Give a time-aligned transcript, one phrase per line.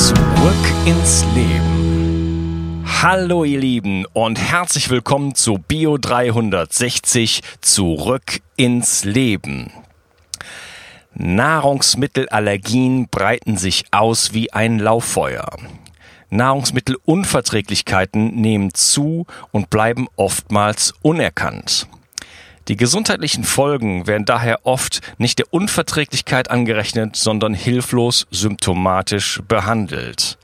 [0.00, 2.82] Zurück ins Leben.
[3.02, 9.70] Hallo ihr Lieben und herzlich willkommen zu Bio 360 Zurück ins Leben.
[11.12, 15.50] Nahrungsmittelallergien breiten sich aus wie ein Lauffeuer.
[16.30, 21.86] Nahrungsmittelunverträglichkeiten nehmen zu und bleiben oftmals unerkannt.
[22.68, 30.38] Die gesundheitlichen Folgen werden daher oft nicht der Unverträglichkeit angerechnet, sondern hilflos symptomatisch behandelt.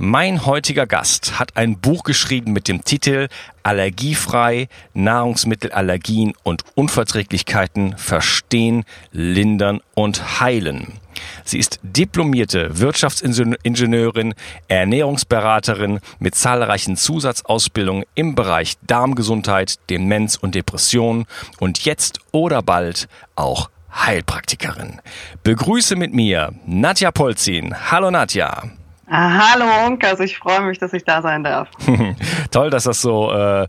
[0.00, 3.26] Mein heutiger Gast hat ein Buch geschrieben mit dem Titel
[3.64, 11.00] Allergiefrei, Nahrungsmittelallergien und Unverträglichkeiten verstehen, lindern und heilen.
[11.44, 14.34] Sie ist diplomierte Wirtschaftsingenieurin,
[14.68, 21.26] Ernährungsberaterin mit zahlreichen Zusatzausbildungen im Bereich Darmgesundheit, Demenz und Depression
[21.58, 25.00] und jetzt oder bald auch Heilpraktikerin.
[25.42, 27.74] Begrüße mit mir Nadja Polzin.
[27.90, 28.64] Hallo Nadja.
[29.10, 31.68] Ah, hallo Unkas, ich freue mich, dass ich da sein darf.
[32.50, 33.66] Toll, dass das so äh,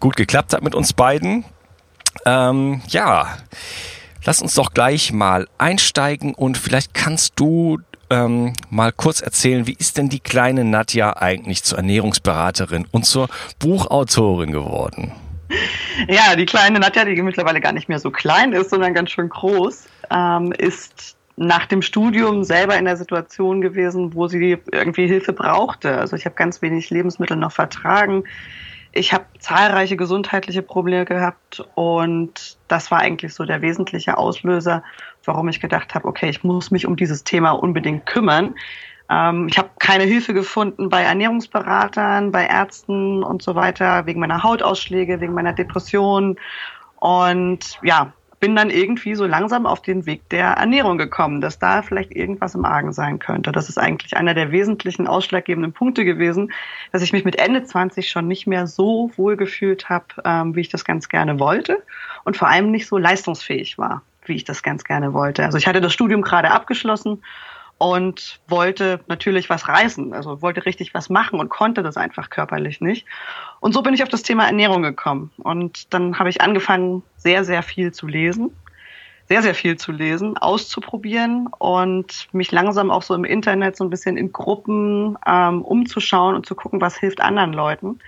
[0.00, 1.44] gut geklappt hat mit uns beiden.
[2.24, 3.36] Ähm, ja,
[4.24, 7.78] lass uns doch gleich mal einsteigen und vielleicht kannst du
[8.10, 13.28] ähm, mal kurz erzählen, wie ist denn die kleine Nadja eigentlich zur Ernährungsberaterin und zur
[13.58, 15.12] Buchautorin geworden?
[16.08, 19.28] Ja, die kleine Nadja, die mittlerweile gar nicht mehr so klein ist, sondern ganz schön
[19.28, 25.32] groß, ähm, ist nach dem Studium selber in der Situation gewesen, wo sie irgendwie Hilfe
[25.32, 25.96] brauchte.
[25.96, 28.24] Also ich habe ganz wenig Lebensmittel noch vertragen.
[28.98, 34.82] Ich habe zahlreiche gesundheitliche Probleme gehabt und das war eigentlich so der wesentliche Auslöser,
[35.24, 38.56] warum ich gedacht habe, okay, ich muss mich um dieses Thema unbedingt kümmern.
[39.08, 44.42] Ähm, ich habe keine Hilfe gefunden bei Ernährungsberatern, bei Ärzten und so weiter, wegen meiner
[44.42, 46.36] Hautausschläge, wegen meiner Depression.
[46.96, 51.82] Und ja, bin dann irgendwie so langsam auf den Weg der Ernährung gekommen, dass da
[51.82, 53.52] vielleicht irgendwas im Argen sein könnte.
[53.52, 56.52] Das ist eigentlich einer der wesentlichen ausschlaggebenden Punkte gewesen,
[56.92, 60.60] dass ich mich mit Ende 20 schon nicht mehr so wohl gefühlt habe, ähm, wie
[60.60, 61.82] ich das ganz gerne wollte
[62.24, 65.44] und vor allem nicht so leistungsfähig war, wie ich das ganz gerne wollte.
[65.44, 67.22] Also ich hatte das Studium gerade abgeschlossen
[67.78, 72.80] und wollte natürlich was reißen, also wollte richtig was machen und konnte das einfach körperlich
[72.80, 73.06] nicht.
[73.60, 75.30] Und so bin ich auf das Thema Ernährung gekommen.
[75.38, 78.50] Und dann habe ich angefangen, sehr, sehr viel zu lesen,
[79.28, 83.90] sehr, sehr viel zu lesen, auszuprobieren und mich langsam auch so im Internet so ein
[83.90, 88.00] bisschen in Gruppen ähm, umzuschauen und zu gucken, was hilft anderen Leuten.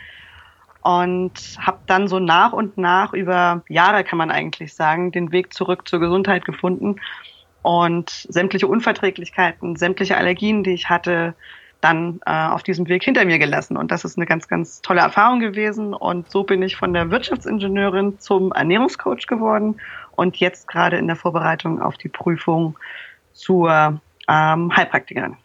[0.82, 5.52] Und habe dann so nach und nach über Jahre, kann man eigentlich sagen, den Weg
[5.52, 6.96] zurück zur Gesundheit gefunden
[7.62, 11.34] und sämtliche Unverträglichkeiten, sämtliche Allergien, die ich hatte,
[11.80, 13.76] dann äh, auf diesem Weg hinter mir gelassen.
[13.76, 15.94] Und das ist eine ganz, ganz tolle Erfahrung gewesen.
[15.94, 19.80] Und so bin ich von der Wirtschaftsingenieurin zum Ernährungscoach geworden
[20.12, 22.78] und jetzt gerade in der Vorbereitung auf die Prüfung
[23.32, 25.36] zur ähm, Heilpraktikerin.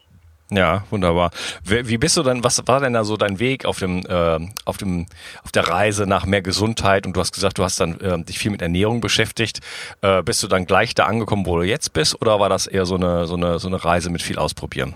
[0.52, 1.32] Ja, wunderbar.
[1.64, 4.78] Wie bist du dann, was war denn da so dein Weg auf dem, äh, auf
[4.78, 5.08] dem,
[5.44, 7.08] auf der Reise nach mehr Gesundheit?
[7.08, 9.62] Und du hast gesagt, du hast dann äh, dich viel mit Ernährung beschäftigt.
[10.02, 12.86] Äh, bist du dann gleich da angekommen, wo du jetzt bist, oder war das eher
[12.86, 14.94] so eine, so eine, so eine Reise mit viel Ausprobieren?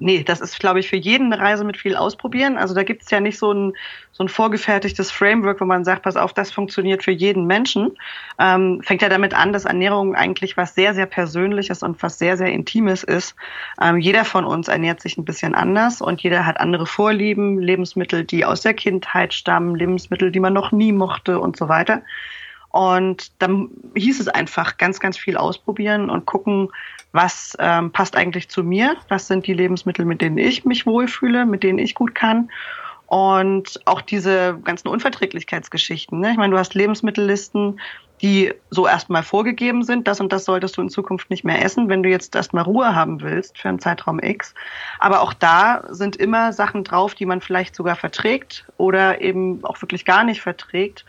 [0.00, 2.58] Nee, das ist, glaube ich, für jeden eine Reise mit viel Ausprobieren.
[2.58, 3.74] Also da gibt es ja nicht so ein,
[4.10, 7.96] so ein vorgefertigtes Framework, wo man sagt, pass auf, das funktioniert für jeden Menschen.
[8.40, 12.36] Ähm, fängt ja damit an, dass Ernährung eigentlich was sehr, sehr Persönliches und was sehr,
[12.36, 13.36] sehr Intimes ist.
[13.80, 18.24] Ähm, jeder von uns ernährt sich ein bisschen anders und jeder hat andere Vorlieben, Lebensmittel,
[18.24, 22.02] die aus der Kindheit stammen, Lebensmittel, die man noch nie mochte und so weiter.
[22.74, 26.70] Und dann hieß es einfach ganz, ganz viel ausprobieren und gucken,
[27.12, 31.46] was ähm, passt eigentlich zu mir, was sind die Lebensmittel, mit denen ich mich wohlfühle,
[31.46, 32.50] mit denen ich gut kann.
[33.06, 36.18] Und auch diese ganzen Unverträglichkeitsgeschichten.
[36.18, 36.32] Ne?
[36.32, 37.78] Ich meine, du hast Lebensmittellisten,
[38.20, 41.88] die so erstmal vorgegeben sind, das und das solltest du in Zukunft nicht mehr essen,
[41.88, 44.52] wenn du jetzt erstmal Ruhe haben willst für einen Zeitraum X.
[44.98, 49.80] Aber auch da sind immer Sachen drauf, die man vielleicht sogar verträgt oder eben auch
[49.80, 51.04] wirklich gar nicht verträgt.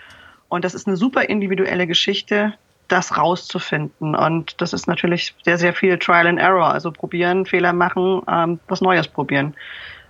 [0.56, 2.54] Und das ist eine super individuelle Geschichte,
[2.88, 4.16] das rauszufinden.
[4.16, 6.68] Und das ist natürlich sehr, sehr viel Trial and Error.
[6.72, 9.54] Also probieren, Fehler machen, ähm, was Neues probieren.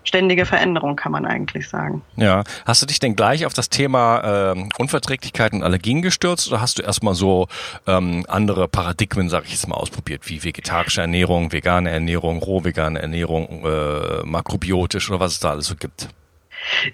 [0.03, 2.03] ständige Veränderung, kann man eigentlich sagen.
[2.15, 2.43] Ja.
[2.67, 6.77] Hast du dich denn gleich auf das Thema äh, Unverträglichkeit und Allergien gestürzt oder hast
[6.77, 7.47] du erstmal so
[7.87, 13.65] ähm, andere Paradigmen, sag ich jetzt mal, ausprobiert, wie vegetarische Ernährung, vegane Ernährung, rohvegane Ernährung,
[13.65, 16.09] äh, makrobiotisch oder was es da alles so gibt?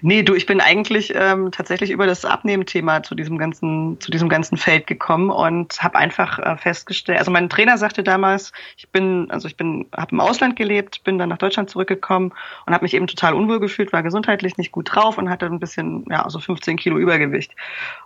[0.00, 4.28] Nee, du, ich bin eigentlich ähm, tatsächlich über das Abnehmthema zu diesem ganzen, zu diesem
[4.28, 9.30] ganzen Feld gekommen und habe einfach äh, festgestellt, also mein Trainer sagte damals, ich bin,
[9.30, 12.32] also ich bin, habe im Ausland gelebt, bin dann nach Deutschland zurückgekommen
[12.66, 15.60] und habe mich eben total unwohl gefühlt, war gesundheitlich nicht gut drauf und hatte ein
[15.60, 17.54] bisschen, ja, also 15 Kilo Übergewicht.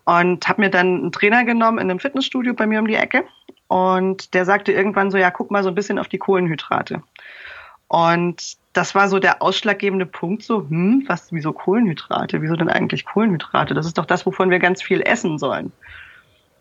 [0.04, 3.24] Und habe mir dann einen Trainer genommen in einem Fitnessstudio bei mir um die Ecke
[3.68, 7.02] und der sagte irgendwann so, ja, guck mal so ein bisschen auf die Kohlenhydrate.
[7.88, 12.42] Und das war so der ausschlaggebende Punkt, so, hm, was, wieso Kohlenhydrate?
[12.42, 13.74] Wieso denn eigentlich Kohlenhydrate?
[13.74, 15.72] Das ist doch das, wovon wir ganz viel essen sollen.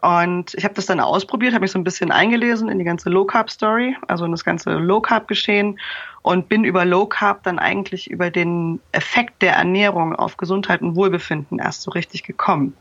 [0.01, 3.10] Und ich habe das dann ausprobiert, habe mich so ein bisschen eingelesen in die ganze
[3.10, 5.80] Low Carb Story, also in das ganze Low Carb Geschehen
[6.22, 10.95] und bin über Low Carb dann eigentlich über den Effekt der Ernährung auf Gesundheit und
[10.95, 12.78] Wohlbefinden erst so richtig gekommen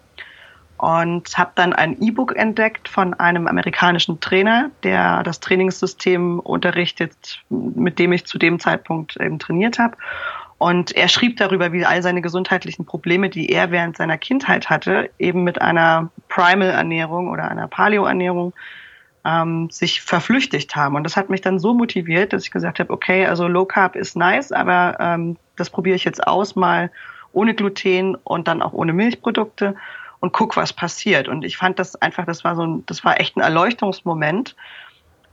[0.84, 7.98] und habe dann ein E-Book entdeckt von einem amerikanischen Trainer, der das Trainingssystem unterrichtet, mit
[7.98, 9.96] dem ich zu dem Zeitpunkt eben trainiert habe.
[10.58, 15.08] Und er schrieb darüber, wie all seine gesundheitlichen Probleme, die er während seiner Kindheit hatte,
[15.18, 18.52] eben mit einer Primal-Ernährung oder einer Paleo-Ernährung
[19.24, 20.96] ähm, sich verflüchtigt haben.
[20.96, 23.96] Und das hat mich dann so motiviert, dass ich gesagt habe, okay, also Low Carb
[23.96, 26.90] ist nice, aber ähm, das probiere ich jetzt aus, mal
[27.32, 29.76] ohne Gluten und dann auch ohne Milchprodukte
[30.24, 31.28] und guck, was passiert.
[31.28, 34.56] Und ich fand das einfach, das war so ein, das war echt ein Erleuchtungsmoment,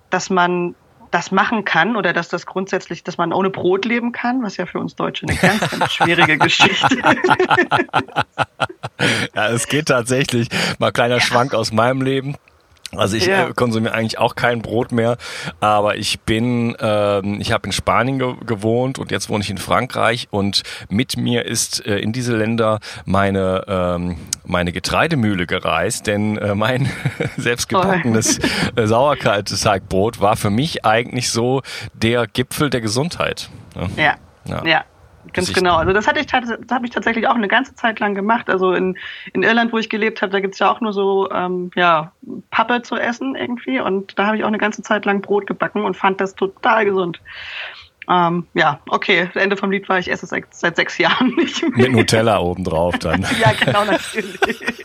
[0.09, 0.75] dass man
[1.11, 4.65] das machen kann oder dass das grundsätzlich, dass man ohne Brot leben kann, was ja
[4.65, 7.03] für uns Deutsche eine ganz, ganz schwierige Geschichte ist.
[9.33, 10.49] Ja, es geht tatsächlich.
[10.77, 11.21] Mal kleiner ja.
[11.21, 12.35] Schwank aus meinem Leben.
[12.95, 13.47] Also ich ja.
[13.47, 15.17] äh, konsumiere eigentlich auch kein Brot mehr,
[15.59, 19.57] aber ich bin, ähm, ich habe in Spanien ge gewohnt und jetzt wohne ich in
[19.57, 26.37] Frankreich und mit mir ist äh, in diese Länder meine ähm, meine Getreidemühle gereist, denn
[26.37, 26.89] äh, mein
[27.37, 28.39] selbstgebackenes
[28.75, 31.61] äh, Sauerkaltteigbrot war für mich eigentlich so
[31.93, 33.49] der Gipfel der Gesundheit.
[33.95, 34.15] Ja.
[34.45, 34.65] ja.
[34.65, 34.83] ja.
[35.33, 35.77] Ganz genau.
[35.77, 38.49] Also das hatte ich das habe ich tatsächlich auch eine ganze Zeit lang gemacht.
[38.49, 38.97] Also in,
[39.33, 42.11] in Irland, wo ich gelebt habe, da gibt's ja auch nur so ähm, ja,
[42.49, 43.79] Pappe zu essen irgendwie.
[43.79, 46.85] Und da habe ich auch eine ganze Zeit lang Brot gebacken und fand das total
[46.85, 47.19] gesund.
[48.09, 51.35] Ähm, ja, okay, das Ende vom Lied war, ich esse es seit, seit sechs Jahren
[51.35, 51.87] nicht mehr.
[51.87, 53.21] Mit Nutella obendrauf dann.
[53.41, 54.83] ja, genau, natürlich.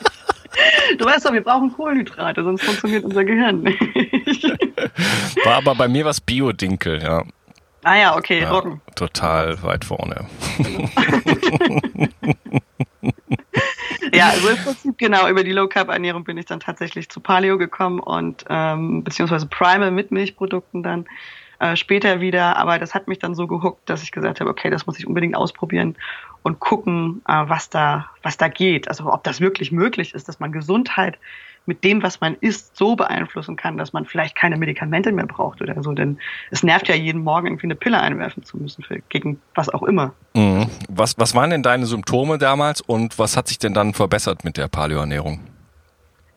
[0.98, 3.80] Du weißt doch, wir brauchen Kohlenhydrate, sonst funktioniert unser Gehirn nicht.
[5.44, 7.24] War aber bei mir was Bio-Dinkel, ja.
[7.86, 8.80] Ah ja, okay, ja, Roggen.
[8.96, 10.26] Total weit vorne.
[14.12, 17.20] ja, also im Prinzip genau über die Low Carb Ernährung bin ich dann tatsächlich zu
[17.20, 21.04] Paleo gekommen und ähm, beziehungsweise Primal mit Milchprodukten dann
[21.60, 22.56] äh, später wieder.
[22.56, 25.06] Aber das hat mich dann so gehuckt, dass ich gesagt habe, okay, das muss ich
[25.06, 25.94] unbedingt ausprobieren
[26.42, 28.88] und gucken, äh, was da was da geht.
[28.88, 31.20] Also ob das wirklich möglich ist, dass man Gesundheit
[31.66, 35.60] mit dem, was man isst, so beeinflussen kann, dass man vielleicht keine Medikamente mehr braucht
[35.60, 35.92] oder so.
[35.92, 36.18] Denn
[36.50, 39.82] es nervt ja jeden Morgen irgendwie eine Pille einwerfen zu müssen, für, gegen was auch
[39.82, 40.12] immer.
[40.34, 40.66] Mhm.
[40.88, 44.56] Was, was waren denn deine Symptome damals und was hat sich denn dann verbessert mit
[44.56, 45.40] der Paleoernährung?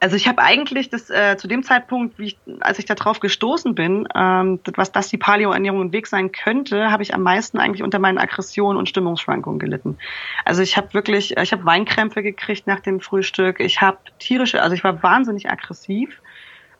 [0.01, 3.75] Also ich habe eigentlich das äh, zu dem Zeitpunkt, wie ich, als ich darauf gestoßen
[3.75, 7.83] bin, ähm, was das die Paleo-Ernährung im Weg sein könnte, habe ich am meisten eigentlich
[7.83, 9.97] unter meinen Aggressionen und Stimmungsschwankungen gelitten.
[10.45, 13.59] Also ich habe wirklich, ich habe Weinkrämpfe gekriegt nach dem Frühstück.
[13.59, 16.21] Ich habe tierische, also ich war wahnsinnig aggressiv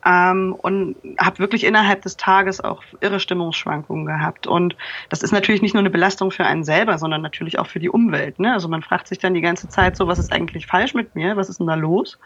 [0.06, 4.46] ähm, und habe wirklich innerhalb des Tages auch irre Stimmungsschwankungen gehabt.
[4.46, 4.76] Und
[5.10, 7.90] das ist natürlich nicht nur eine Belastung für einen selber, sondern natürlich auch für die
[7.90, 8.38] Umwelt.
[8.38, 8.52] Ne?
[8.52, 11.36] Also man fragt sich dann die ganze Zeit so, was ist eigentlich falsch mit mir?
[11.36, 12.18] Was ist denn da los?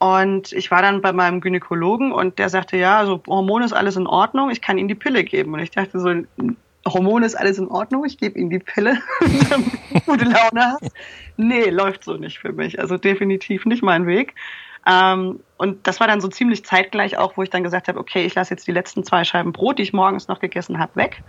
[0.00, 3.96] Und ich war dann bei meinem Gynäkologen und der sagte, ja, also Hormone ist alles
[3.96, 5.52] in Ordnung, ich kann Ihnen die Pille geben.
[5.52, 6.10] Und ich dachte so,
[6.88, 8.98] Hormone ist alles in Ordnung, ich gebe Ihnen die Pille,
[9.50, 10.90] damit du gute Laune hast.
[11.36, 12.80] Nee, läuft so nicht für mich.
[12.80, 14.34] Also definitiv nicht mein Weg.
[14.86, 18.24] Ähm, und das war dann so ziemlich zeitgleich auch, wo ich dann gesagt habe, okay,
[18.24, 21.22] ich lasse jetzt die letzten zwei Scheiben Brot, die ich morgens noch gegessen habe, weg.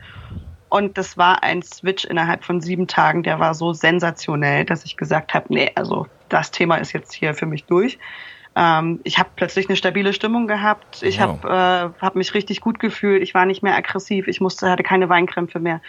[0.69, 4.95] Und das war ein Switch innerhalb von sieben Tagen, der war so sensationell, dass ich
[4.95, 7.99] gesagt habe, nee, also das Thema ist jetzt hier für mich durch.
[8.55, 11.03] Ähm, ich habe plötzlich eine stabile Stimmung gehabt.
[11.03, 11.41] Ich wow.
[11.43, 13.21] habe äh, hab mich richtig gut gefühlt.
[13.23, 14.27] Ich war nicht mehr aggressiv.
[14.27, 15.81] Ich musste, hatte keine Weinkrämpfe mehr.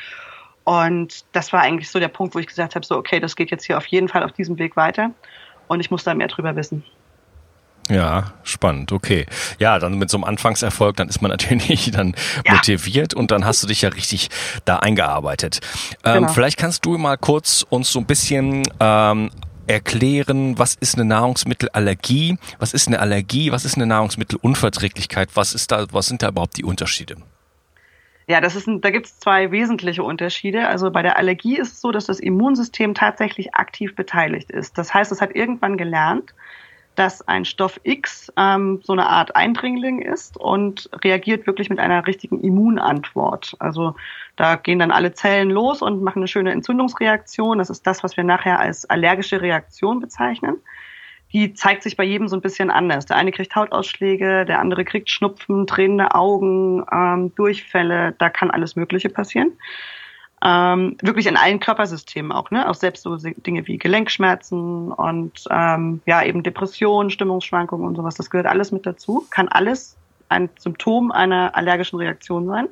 [0.65, 3.51] Und das war eigentlich so der Punkt, wo ich gesagt habe, so okay, das geht
[3.51, 5.11] jetzt hier auf jeden Fall auf diesem Weg weiter.
[5.67, 6.85] Und ich muss da mehr drüber wissen.
[7.89, 9.27] Ja, spannend, okay.
[9.59, 12.15] Ja, dann mit so einem Anfangserfolg, dann ist man natürlich dann
[12.47, 12.55] ja.
[12.55, 14.29] motiviert und dann hast du dich ja richtig
[14.65, 15.61] da eingearbeitet.
[16.05, 16.29] Ähm, genau.
[16.29, 19.31] Vielleicht kannst du mal kurz uns so ein bisschen ähm,
[19.67, 25.73] erklären, was ist eine Nahrungsmittelallergie, was ist eine Allergie, was ist eine Nahrungsmittelunverträglichkeit, was ist
[25.73, 27.17] da, was sind da überhaupt die Unterschiede?
[28.29, 30.69] Ja, das ist ein, da gibt es zwei wesentliche Unterschiede.
[30.69, 34.79] Also bei der Allergie ist es so, dass das Immunsystem tatsächlich aktiv beteiligt ist.
[34.79, 36.35] Das heißt, es hat irgendwann gelernt,
[36.95, 42.07] dass ein Stoff X ähm, so eine Art Eindringling ist und reagiert wirklich mit einer
[42.07, 43.57] richtigen Immunantwort.
[43.59, 43.95] Also
[44.37, 47.59] da gehen dann alle Zellen los und machen eine schöne Entzündungsreaktion.
[47.59, 50.57] Das ist das, was wir nachher als allergische Reaktion bezeichnen.
[51.33, 53.07] Die zeigt sich bei jedem so ein bisschen anders.
[53.07, 58.15] Der eine kriegt Hautausschläge, der andere kriegt Schnupfen, tränende Augen, ähm, Durchfälle.
[58.19, 59.53] Da kann alles Mögliche passieren
[60.45, 62.69] ähm, wirklich in allen Körpersystemen auch, ne?
[62.69, 68.17] Auch selbst so Dinge wie Gelenkschmerzen und ähm, ja eben Depressionen, Stimmungsschwankungen und sowas.
[68.17, 69.27] Das gehört alles mit dazu.
[69.31, 69.97] Kann alles
[70.29, 72.69] ein Symptom einer allergischen Reaktion sein.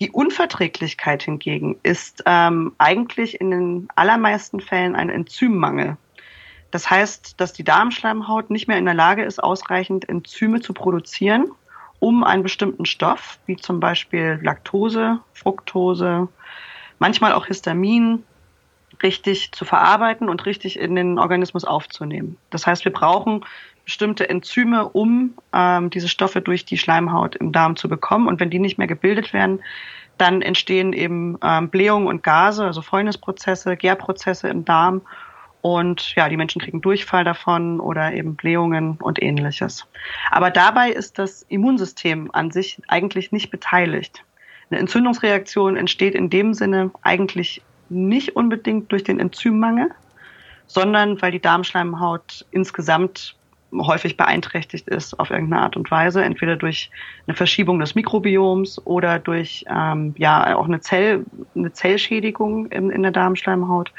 [0.00, 5.96] Die Unverträglichkeit hingegen ist ähm, eigentlich in den allermeisten Fällen ein Enzymmangel.
[6.70, 11.50] Das heißt, dass die Darmschleimhaut nicht mehr in der Lage ist, ausreichend Enzyme zu produzieren,
[12.00, 16.28] um einen bestimmten Stoff, wie zum Beispiel Laktose, Fructose,
[16.98, 18.24] manchmal auch Histamin
[19.02, 22.36] richtig zu verarbeiten und richtig in den Organismus aufzunehmen.
[22.50, 23.44] Das heißt, wir brauchen
[23.84, 28.28] bestimmte Enzyme, um ähm, diese Stoffe durch die Schleimhaut im Darm zu bekommen.
[28.28, 29.60] Und wenn die nicht mehr gebildet werden,
[30.18, 35.02] dann entstehen eben ähm, Blähungen und Gase, also Fäulnisprozesse, Gärprozesse im Darm.
[35.60, 39.86] Und ja, die Menschen kriegen Durchfall davon oder eben Blähungen und ähnliches.
[40.30, 44.24] Aber dabei ist das Immunsystem an sich eigentlich nicht beteiligt.
[44.70, 49.90] Eine Entzündungsreaktion entsteht in dem Sinne eigentlich nicht unbedingt durch den Enzymmangel,
[50.66, 53.34] sondern weil die Darmschleimhaut insgesamt
[53.72, 56.90] häufig beeinträchtigt ist auf irgendeine Art und Weise, entweder durch
[57.26, 61.24] eine Verschiebung des Mikrobioms oder durch ähm, ja auch eine, Zell,
[61.54, 63.92] eine Zellschädigung in, in der Darmschleimhaut,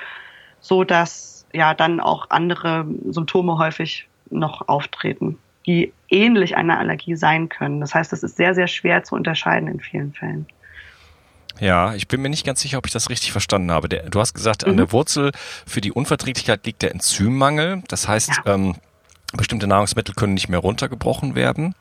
[0.60, 7.50] so dass ja dann auch andere Symptome häufig noch auftreten, die ähnlich einer Allergie sein
[7.50, 7.82] können.
[7.82, 10.46] Das heißt, es ist sehr, sehr schwer zu unterscheiden in vielen Fällen.
[11.60, 13.90] Ja, ich bin mir nicht ganz sicher, ob ich das richtig verstanden habe.
[13.90, 14.72] Der, du hast gesagt, mhm.
[14.72, 15.32] an der Wurzel
[15.66, 17.84] für die Unverträglichkeit liegt der Enzymmangel.
[17.88, 18.54] Das heißt, ja.
[18.54, 18.76] ähm,
[19.34, 21.76] bestimmte Nahrungsmittel können nicht mehr runtergebrochen werden.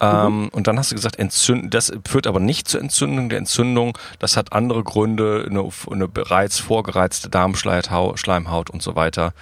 [0.00, 0.48] Ähm, mhm.
[0.48, 3.96] Und dann hast du gesagt, Entzünd das führt aber nicht zur Entzündung der Entzündung.
[4.18, 9.32] Das hat andere Gründe, eine, eine bereits vorgereizte Darmschleimhaut und so weiter.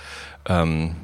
[0.46, 0.96] Ähm,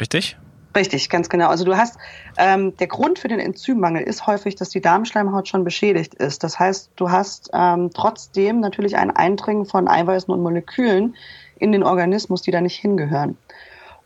[0.00, 0.36] richtig?
[0.76, 1.48] Richtig, ganz genau.
[1.48, 1.98] Also du hast,
[2.36, 6.44] ähm, der Grund für den Enzymmangel ist häufig, dass die Darmschleimhaut schon beschädigt ist.
[6.44, 11.16] Das heißt, du hast ähm, trotzdem natürlich ein Eindringen von Eiweißen und Molekülen
[11.58, 13.36] in den Organismus, die da nicht hingehören.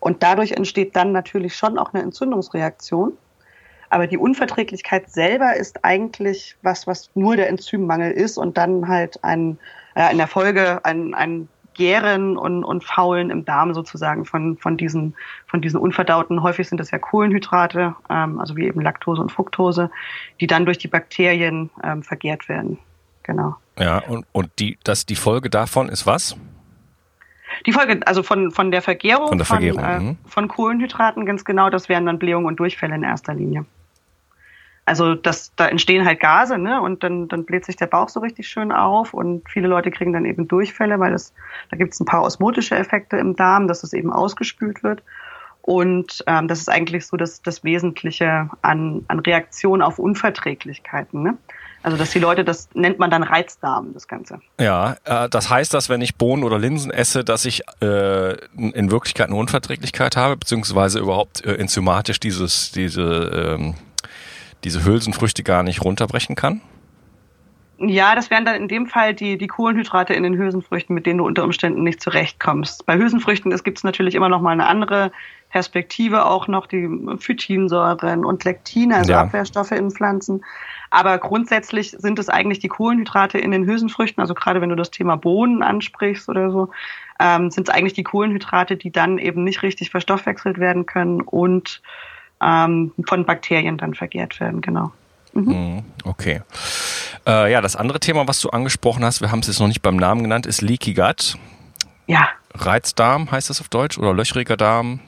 [0.05, 3.13] Und dadurch entsteht dann natürlich schon auch eine Entzündungsreaktion.
[3.89, 9.23] Aber die Unverträglichkeit selber ist eigentlich was, was nur der Enzymmangel ist und dann halt
[9.23, 9.57] ein,
[9.95, 14.77] äh, in der Folge ein, ein Gären und, und Faulen im Darm sozusagen von, von,
[14.77, 15.15] diesen,
[15.47, 19.89] von diesen unverdauten, häufig sind das ja Kohlenhydrate, ähm, also wie eben Laktose und Fructose,
[20.39, 22.77] die dann durch die Bakterien ähm, vergärt werden.
[23.23, 23.55] Genau.
[23.79, 26.37] Ja, und, und die, das, die Folge davon ist was?
[27.65, 30.17] Die Folge, also von, von der Vergärung, von, der Vergärung von, äh, mhm.
[30.27, 33.65] von Kohlenhydraten, ganz genau, das wären dann Blähungen und Durchfälle in erster Linie.
[34.85, 36.79] Also das, da entstehen halt Gase, ne?
[36.79, 40.13] Und dann, dann bläht sich der Bauch so richtig schön auf und viele Leute kriegen
[40.13, 41.33] dann eben Durchfälle, weil es,
[41.71, 45.01] da gibt es ein paar osmotische Effekte im Darm, dass es eben ausgespült wird.
[45.63, 51.23] Und ähm, das ist eigentlich so das, das Wesentliche an, an Reaktion auf Unverträglichkeiten.
[51.23, 51.37] Ne?
[51.85, 54.39] Also dass die Leute, das nennt man dann Reizdarm, das Ganze.
[54.59, 58.89] Ja, äh, das heißt, dass wenn ich Bohnen oder Linsen esse, dass ich äh, in
[58.89, 63.75] Wirklichkeit eine Unverträglichkeit habe, beziehungsweise überhaupt äh, enzymatisch dieses, diese ähm,
[64.63, 66.59] diese Hülsenfrüchte gar nicht runterbrechen kann?
[67.77, 71.19] Ja, das wären dann in dem Fall die, die Kohlenhydrate in den Hülsenfrüchten, mit denen
[71.19, 72.85] du unter Umständen nicht zurechtkommst.
[72.85, 75.11] Bei Hülsenfrüchten gibt es natürlich immer noch mal eine andere
[75.49, 76.89] Perspektive, auch noch die
[77.19, 79.21] Phytinsäuren und Lektine, also ja.
[79.21, 80.43] Abwehrstoffe in Pflanzen.
[80.95, 84.91] Aber grundsätzlich sind es eigentlich die Kohlenhydrate in den Hülsenfrüchten, also gerade wenn du das
[84.91, 86.69] Thema Bohnen ansprichst oder so,
[87.19, 91.81] ähm, sind es eigentlich die Kohlenhydrate, die dann eben nicht richtig verstoffwechselt werden können und
[92.41, 94.93] ähm, von Bakterien dann vergehrt werden, genau.
[95.33, 95.43] Mhm.
[95.43, 95.83] mhm.
[96.05, 96.41] Okay.
[97.27, 99.81] Äh, ja, das andere Thema, was du angesprochen hast, wir haben es jetzt noch nicht
[99.81, 101.35] beim Namen genannt, ist Leaky Gut.
[102.07, 102.29] Ja.
[102.53, 105.01] Reizdarm heißt das auf Deutsch oder löchriger Darm?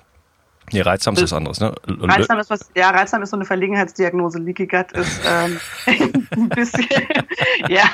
[0.74, 1.74] Nee, Reizdarm ist was anderes, ne?
[1.88, 4.40] Reizdarm ist was, ja, Reizdarm ist so eine Verlegenheitsdiagnose.
[4.40, 5.60] Leaky Gut ist ähm,
[6.32, 6.86] ein bisschen,
[7.70, 7.86] ja.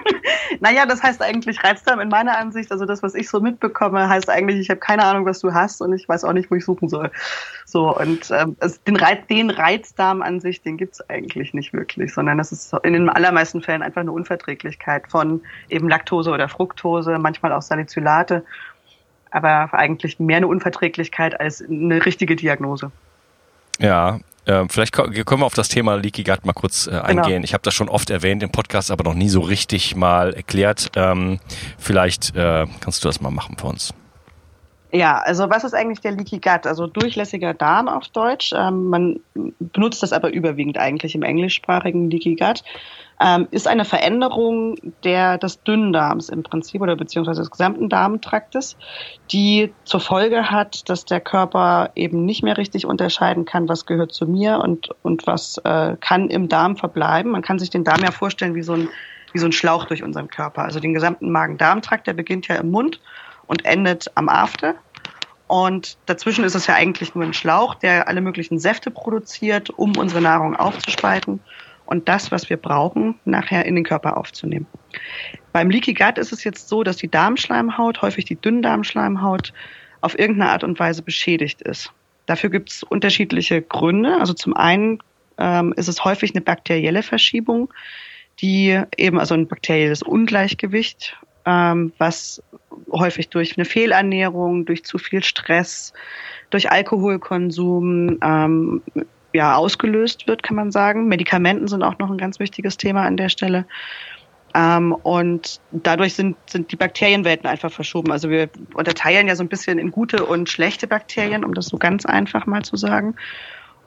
[0.60, 4.28] naja, das heißt eigentlich Reizdarm in meiner Ansicht, also das, was ich so mitbekomme, heißt
[4.28, 6.64] eigentlich, ich habe keine Ahnung, was du hast und ich weiß auch nicht, wo ich
[6.64, 7.10] suchen soll.
[7.64, 12.12] So, und ähm, also den, Reiz, den Reizdarm an sich, den gibt's eigentlich nicht wirklich,
[12.12, 17.18] sondern das ist in den allermeisten Fällen einfach eine Unverträglichkeit von eben Laktose oder Fructose,
[17.18, 18.44] manchmal auch Salicylate
[19.30, 22.90] aber eigentlich mehr eine Unverträglichkeit als eine richtige Diagnose.
[23.78, 27.02] Ja, äh, vielleicht können wir auf das Thema Leaky Gut mal kurz äh, genau.
[27.02, 27.24] eingehen.
[27.26, 27.44] Genau.
[27.44, 30.90] Ich habe das schon oft erwähnt im Podcast, aber noch nie so richtig mal erklärt.
[30.96, 31.40] Ähm,
[31.78, 33.94] vielleicht äh, kannst du das mal machen für uns.
[34.92, 36.66] Ja, also was ist eigentlich der Leaky Gut?
[36.66, 38.52] Also durchlässiger Darm auf Deutsch.
[38.56, 39.20] Ähm, man
[39.60, 42.64] benutzt das aber überwiegend eigentlich im englischsprachigen Leaky Gut.
[43.22, 48.76] Ähm, ist eine Veränderung der, des Dünndarms im Prinzip oder beziehungsweise des gesamten Darmtraktes,
[49.30, 54.12] die zur Folge hat, dass der Körper eben nicht mehr richtig unterscheiden kann, was gehört
[54.12, 57.30] zu mir und, und was äh, kann im Darm verbleiben.
[57.30, 58.88] Man kann sich den Darm ja vorstellen wie so ein,
[59.32, 60.62] wie so ein Schlauch durch unseren Körper.
[60.62, 63.00] Also den gesamten Magen-Darm-Trakt, der beginnt ja im Mund
[63.50, 64.76] und endet am After.
[65.48, 69.96] Und dazwischen ist es ja eigentlich nur ein Schlauch, der alle möglichen Säfte produziert, um
[69.96, 71.40] unsere Nahrung aufzuspalten
[71.84, 74.68] und das, was wir brauchen, nachher in den Körper aufzunehmen.
[75.52, 79.52] Beim Leaky Gut ist es jetzt so, dass die Darmschleimhaut, häufig die Dünndarmschleimhaut,
[80.00, 81.92] auf irgendeine Art und Weise beschädigt ist.
[82.26, 84.18] Dafür gibt es unterschiedliche Gründe.
[84.20, 85.00] Also zum einen
[85.38, 87.74] ähm, ist es häufig eine bakterielle Verschiebung,
[88.40, 91.18] die eben also ein bakterielles Ungleichgewicht
[91.50, 92.42] ähm, was
[92.92, 95.92] häufig durch eine Fehlernährung, durch zu viel Stress,
[96.50, 98.82] durch Alkoholkonsum ähm,
[99.32, 101.08] ja ausgelöst wird, kann man sagen.
[101.08, 103.66] Medikamenten sind auch noch ein ganz wichtiges Thema an der Stelle.
[104.54, 108.10] Ähm, und dadurch sind, sind die Bakterienwelten einfach verschoben.
[108.10, 111.78] Also wir unterteilen ja so ein bisschen in gute und schlechte Bakterien, um das so
[111.78, 113.14] ganz einfach mal zu sagen.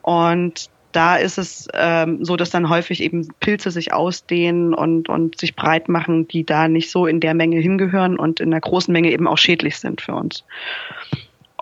[0.02, 5.40] Und da ist es ähm, so, dass dann häufig eben Pilze sich ausdehnen und, und
[5.40, 8.92] sich breit machen, die da nicht so in der Menge hingehören und in der großen
[8.92, 10.46] Menge eben auch schädlich sind für uns.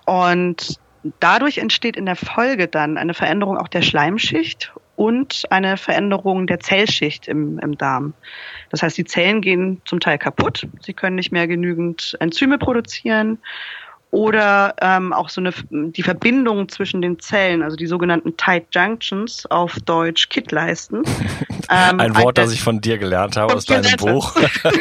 [0.05, 0.79] Und
[1.19, 6.59] dadurch entsteht in der Folge dann eine Veränderung auch der Schleimschicht und eine Veränderung der
[6.59, 8.13] Zellschicht im, im Darm.
[8.69, 13.39] Das heißt, die Zellen gehen zum Teil kaputt, sie können nicht mehr genügend Enzyme produzieren
[14.11, 19.45] oder ähm, auch so eine die Verbindung zwischen den Zellen, also die sogenannten Tight Junctions,
[19.45, 21.03] auf Deutsch Kittleisten.
[21.73, 24.35] Ähm, ein Wort, das ich von dir gelernt habe aus deinem Buch.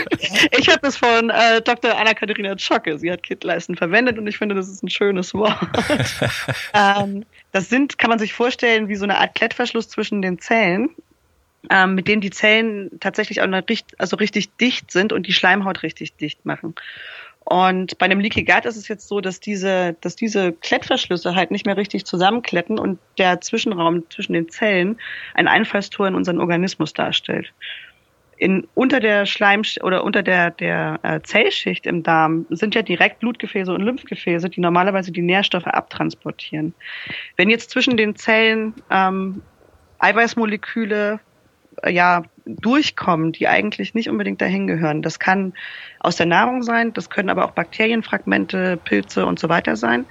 [0.59, 1.97] ich habe es von äh, Dr.
[1.97, 2.99] Anna-Katharina Zschocke.
[2.99, 5.55] Sie hat Kittleisten verwendet und ich finde, das ist ein schönes Wort.
[6.75, 10.91] ähm, das sind, kann man sich vorstellen, wie so eine Art Klettverschluss zwischen den Zellen.
[11.69, 15.33] Ähm, mit denen die Zellen tatsächlich auch noch richtig, also richtig dicht sind und die
[15.33, 16.75] Schleimhaut richtig dicht machen.
[17.45, 21.51] Und bei einem Leaky Gut ist es jetzt so, dass diese, dass diese Klettverschlüsse halt
[21.51, 24.99] nicht mehr richtig zusammenkletten und der Zwischenraum zwischen den Zellen
[25.35, 27.53] ein Einfallstor in unseren Organismus darstellt.
[28.37, 33.21] In, unter der Schleim oder unter der, der äh, Zellschicht im Darm sind ja direkt
[33.21, 36.73] Blutgefäße und Lymphgefäße, die normalerweise die Nährstoffe abtransportieren.
[37.37, 39.43] Wenn jetzt zwischen den Zellen ähm,
[39.99, 41.21] Eiweißmoleküle
[41.89, 42.23] ja
[42.57, 45.03] durchkommen, die eigentlich nicht unbedingt dahin gehören.
[45.03, 45.53] Das kann
[46.01, 50.07] aus der Nahrung sein, das können aber auch Bakterienfragmente, Pilze und so weiter sein.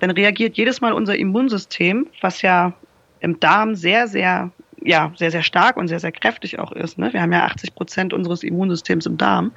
[0.00, 2.72] Dann reagiert jedes Mal unser Immunsystem, was ja
[3.20, 4.50] im Darm sehr, sehr,
[4.82, 6.98] ja, sehr, sehr stark und sehr, sehr kräftig auch ist.
[6.98, 7.12] Ne?
[7.12, 9.52] Wir haben ja 80 Prozent unseres Immunsystems im Darm.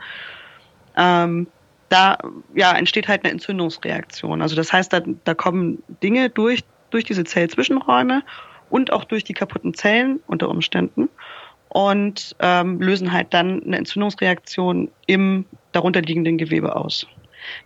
[0.98, 1.48] Ähm,
[1.90, 2.18] da
[2.56, 4.42] ja, entsteht halt eine Entzündungsreaktion.
[4.42, 8.24] Also das heißt, da, da kommen Dinge durch, durch diese Zellzwischenräume
[8.70, 11.10] und auch durch die kaputten Zellen unter Umständen
[11.74, 17.08] und ähm, lösen halt dann eine Entzündungsreaktion im darunterliegenden Gewebe aus.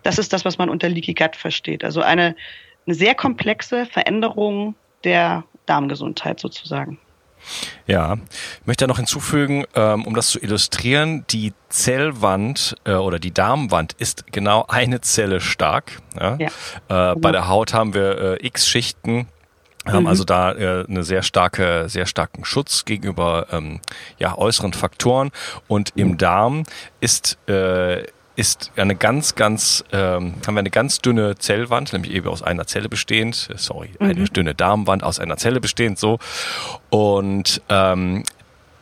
[0.04, 1.84] Das ist das, was man unter Leaky Gut versteht.
[1.84, 2.36] Also eine,
[2.86, 6.98] eine sehr komplexe Veränderung der Darmgesundheit sozusagen.
[7.86, 8.16] Ja,
[8.62, 13.34] ich möchte da noch hinzufügen, ähm, um das zu illustrieren, die Zellwand äh, oder die
[13.34, 16.02] Darmwand ist genau eine Zelle stark.
[16.20, 16.38] Ja?
[16.90, 17.12] Ja.
[17.12, 19.28] Äh, bei der Haut haben wir äh, x Schichten
[19.92, 20.08] haben mhm.
[20.08, 23.80] also da äh, eine sehr starke, sehr starken Schutz gegenüber ähm,
[24.18, 25.32] ja, äußeren Faktoren
[25.68, 26.18] und im mhm.
[26.18, 26.64] Darm
[27.00, 28.04] ist äh,
[28.38, 32.68] ist eine ganz, ganz, ähm, haben wir eine ganz dünne Zellwand, nämlich eben aus einer
[32.68, 34.06] Zelle bestehend, äh, sorry, mhm.
[34.06, 36.20] eine dünne Darmwand aus einer Zelle bestehend, so.
[36.92, 38.24] Und ähm,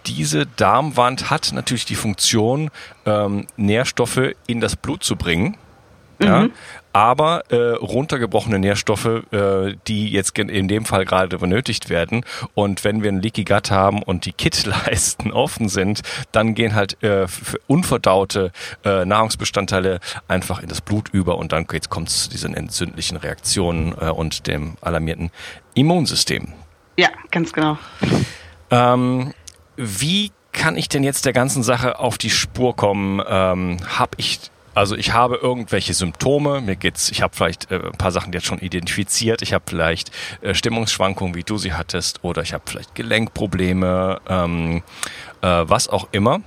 [0.08, 2.70] diese Darmwand hat natürlich die Funktion,
[3.06, 5.58] ähm, Nährstoffe in das Blut zu bringen.
[6.20, 6.52] Ja, mhm
[6.96, 12.24] aber äh, runtergebrochene Nährstoffe, äh, die jetzt in dem Fall gerade benötigt werden.
[12.54, 17.04] Und wenn wir ein Leaky Gut haben und die Kittleisten offen sind, dann gehen halt
[17.04, 17.28] äh,
[17.68, 18.54] unverdaute
[18.86, 20.00] äh, Nahrungsbestandteile
[20.30, 24.48] einfach in das Blut über und dann kommt es zu diesen entzündlichen Reaktionen äh, und
[24.48, 25.32] dem alarmierten
[25.74, 26.54] Immunsystem.
[26.96, 27.78] Ja, ganz genau.
[28.72, 29.34] Ähm,
[29.76, 33.22] wie kann ich denn jetzt der ganzen Sache auf die Spur kommen?
[33.28, 34.40] Ähm, Habe ich
[34.76, 38.46] also ich habe irgendwelche Symptome, mir geht's, ich habe vielleicht äh, ein paar Sachen jetzt
[38.46, 40.12] schon identifiziert, ich habe vielleicht
[40.42, 44.84] äh, Stimmungsschwankungen, wie du sie hattest, oder ich habe vielleicht Gelenkprobleme, ähm,
[45.42, 46.42] äh, was auch immer.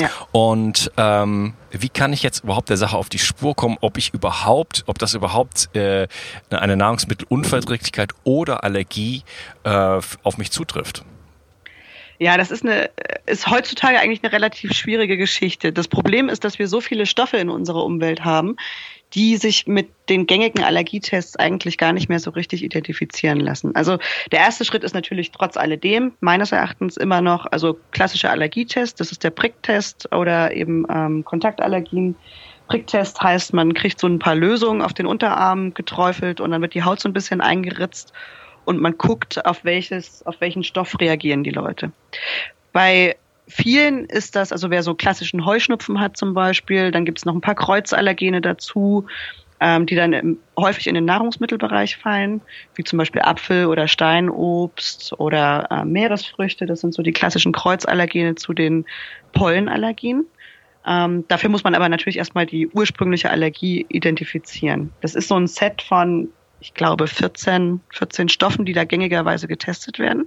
[0.00, 0.10] Ja.
[0.30, 4.14] Und ähm, wie kann ich jetzt überhaupt der Sache auf die Spur kommen, ob ich
[4.14, 6.06] überhaupt, ob das überhaupt äh,
[6.50, 9.24] eine Nahrungsmittelunverträglichkeit oder Allergie
[9.64, 11.04] äh, auf mich zutrifft?
[12.20, 12.90] Ja, das ist eine,
[13.26, 15.72] ist heutzutage eigentlich eine relativ schwierige Geschichte.
[15.72, 18.56] Das Problem ist, dass wir so viele Stoffe in unserer Umwelt haben,
[19.14, 23.74] die sich mit den gängigen Allergietests eigentlich gar nicht mehr so richtig identifizieren lassen.
[23.74, 23.98] Also
[24.32, 29.12] der erste Schritt ist natürlich trotz alledem meines Erachtens immer noch, also klassischer Allergietest, das
[29.12, 32.16] ist der Pricktest oder eben ähm, Kontaktallergien.
[32.66, 36.74] Pricktest heißt, man kriegt so ein paar Lösungen auf den Unterarm geträufelt und dann wird
[36.74, 38.12] die Haut so ein bisschen eingeritzt
[38.68, 41.90] und man guckt, auf welches, auf welchen Stoff reagieren die Leute.
[42.74, 47.24] Bei vielen ist das, also wer so klassischen Heuschnupfen hat zum Beispiel, dann gibt es
[47.24, 49.06] noch ein paar Kreuzallergene dazu,
[49.60, 52.42] ähm, die dann im, häufig in den Nahrungsmittelbereich fallen,
[52.74, 56.66] wie zum Beispiel Apfel oder Steinobst oder äh, Meeresfrüchte.
[56.66, 58.84] Das sind so die klassischen Kreuzallergene zu den
[59.32, 60.26] Pollenallergien.
[60.86, 64.92] Ähm, dafür muss man aber natürlich erstmal die ursprüngliche Allergie identifizieren.
[65.00, 66.28] Das ist so ein Set von,
[66.60, 70.26] ich glaube, 14, 14 Stoffen, die da gängigerweise getestet werden.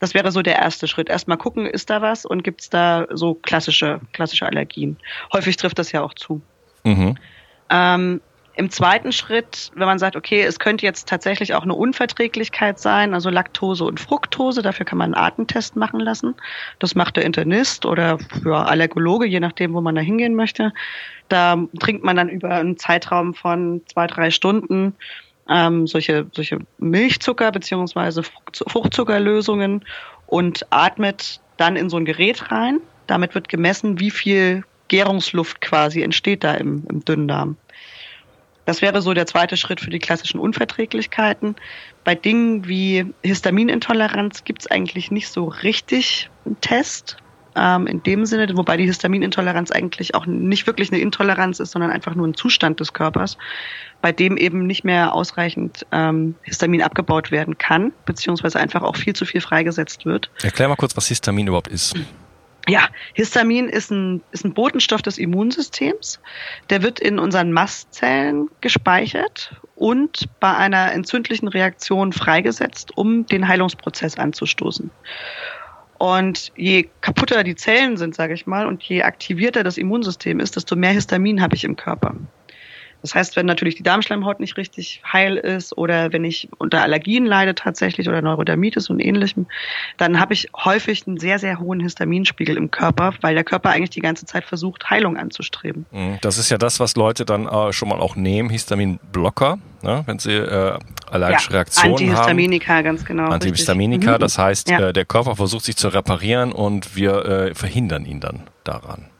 [0.00, 1.08] Das wäre so der erste Schritt.
[1.08, 4.96] Erstmal gucken, ist da was und gibt es da so klassische, klassische Allergien.
[5.32, 6.42] Häufig trifft das ja auch zu.
[6.82, 7.16] Mhm.
[7.70, 8.20] Ähm,
[8.56, 13.14] Im zweiten Schritt, wenn man sagt, okay, es könnte jetzt tatsächlich auch eine Unverträglichkeit sein,
[13.14, 16.34] also Laktose und Fructose, dafür kann man einen Artentest machen lassen.
[16.80, 20.72] Das macht der Internist oder ja, Allergologe, je nachdem, wo man da hingehen möchte.
[21.28, 24.94] Da trinkt man dann über einen Zeitraum von zwei, drei Stunden
[25.48, 29.84] ähm, solche, solche Milchzucker beziehungsweise Fruchtzuckerlösungen
[30.26, 32.80] und atmet dann in so ein Gerät rein.
[33.06, 37.56] Damit wird gemessen, wie viel Gärungsluft quasi entsteht da im, im Dünndarm.
[38.64, 41.54] Das wäre so der zweite Schritt für die klassischen Unverträglichkeiten.
[42.02, 47.18] Bei Dingen wie Histaminintoleranz gibt es eigentlich nicht so richtig einen Test
[47.56, 51.90] ähm, in dem Sinne, wobei die Histaminintoleranz eigentlich auch nicht wirklich eine Intoleranz ist, sondern
[51.90, 53.38] einfach nur ein Zustand des Körpers,
[54.00, 59.14] bei dem eben nicht mehr ausreichend ähm, Histamin abgebaut werden kann, beziehungsweise einfach auch viel
[59.14, 60.30] zu viel freigesetzt wird.
[60.42, 61.94] Erklär mal kurz, was Histamin überhaupt ist.
[62.66, 66.18] Ja, Histamin ist ein, ist ein Botenstoff des Immunsystems.
[66.70, 74.16] Der wird in unseren Mastzellen gespeichert und bei einer entzündlichen Reaktion freigesetzt, um den Heilungsprozess
[74.16, 74.90] anzustoßen.
[75.98, 80.56] Und je kaputter die Zellen sind, sage ich mal, und je aktivierter das Immunsystem ist,
[80.56, 82.14] desto mehr Histamin habe ich im Körper.
[83.04, 87.26] Das heißt, wenn natürlich die Darmschleimhaut nicht richtig heil ist oder wenn ich unter Allergien
[87.26, 89.46] leide tatsächlich oder Neurodermitis und ähnlichem,
[89.98, 93.90] dann habe ich häufig einen sehr, sehr hohen Histaminspiegel im Körper, weil der Körper eigentlich
[93.90, 95.84] die ganze Zeit versucht, Heilung anzustreben.
[95.92, 96.16] Mhm.
[96.22, 100.02] Das ist ja das, was Leute dann äh, schon mal auch nehmen, Histaminblocker, ne?
[100.06, 100.78] wenn sie äh,
[101.10, 102.84] allergische ja, Reaktionen Antihistaminika, haben.
[102.84, 103.28] ganz genau.
[103.28, 104.18] Antihistaminika, mhm.
[104.18, 104.80] das heißt, ja.
[104.80, 109.10] äh, der Körper versucht sich zu reparieren und wir äh, verhindern ihn dann daran.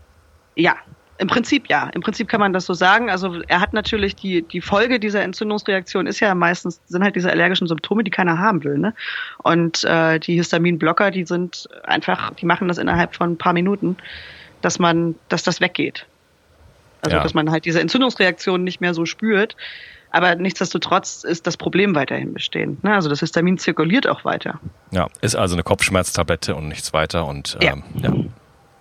[0.56, 0.76] Ja,
[1.18, 1.90] im Prinzip ja.
[1.94, 3.09] Im Prinzip kann man das so sagen.
[3.09, 7.31] Also er hat natürlich die, die Folge dieser Entzündungsreaktion ist ja meistens, sind halt diese
[7.31, 8.79] allergischen Symptome, die keiner haben will.
[8.79, 8.94] Ne?
[9.38, 13.96] Und äh, die Histaminblocker, die sind einfach, die machen das innerhalb von ein paar Minuten,
[14.61, 16.07] dass man, dass das weggeht.
[17.03, 17.22] Also ja.
[17.22, 19.57] dass man halt diese Entzündungsreaktion nicht mehr so spürt.
[20.11, 22.79] Aber nichtsdestotrotz ist das Problem weiterhin bestehen.
[22.83, 22.94] Ne?
[22.94, 24.61] Also das Histamin zirkuliert auch weiter.
[24.92, 27.27] Ja, ist also eine Kopfschmerztablette und nichts weiter.
[27.27, 28.11] Und ähm, ja.
[28.11, 28.23] ja.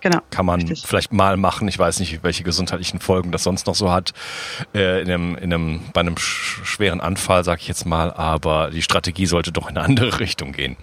[0.04, 0.18] Genau.
[0.30, 0.84] Kann man richtig.
[0.86, 1.66] vielleicht mal machen.
[1.66, 4.12] Ich weiß nicht, welche gesundheitlichen Folgen das sonst noch so hat.
[4.74, 8.82] Äh, in einem, in einem, bei einem schweren Anfall, sag ich jetzt mal, aber die
[8.82, 10.76] Strategie sollte doch in eine andere Richtung gehen.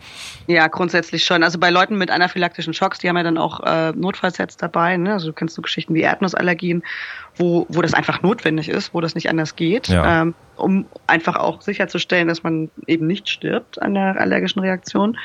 [0.47, 1.43] Ja, grundsätzlich schon.
[1.43, 4.97] Also bei Leuten mit anaphylaktischen Schocks, die haben ja dann auch äh, Notfallsets dabei.
[4.97, 5.13] Ne?
[5.13, 6.81] Also du kennst so Geschichten wie Erdnussallergien,
[7.35, 10.23] wo, wo das einfach notwendig ist, wo das nicht anders geht, ja.
[10.23, 15.15] ähm, um einfach auch sicherzustellen, dass man eben nicht stirbt an der allergischen Reaktion.